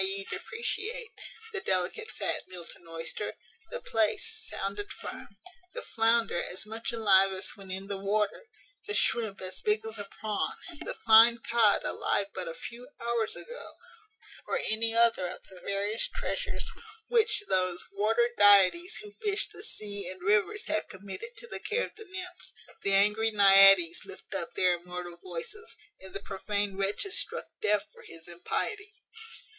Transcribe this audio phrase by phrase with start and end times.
[0.03, 1.11] e._, depreciate,
[1.53, 3.35] the delicate fat Milton oyster,
[3.69, 5.37] the plaice sound and firm,
[5.75, 8.47] the flounder as much alive as when in the water,
[8.87, 13.35] the shrimp as big as a prawn, the fine cod alive but a few hours
[13.35, 13.73] ago,
[14.47, 16.71] or any other of the various treasures
[17.07, 21.85] which those water deities who fish the sea and rivers have committed to the care
[21.85, 27.05] of the nymphs, the angry Naïades lift up their immortal voices, and the prophane wretch
[27.05, 28.95] is struck deaf for his impiety.